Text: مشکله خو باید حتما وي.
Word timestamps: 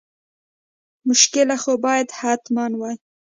مشکله 1.07 1.55
خو 1.61 1.73
باید 1.85 2.09
حتما 2.19 2.65
وي. 2.79 2.93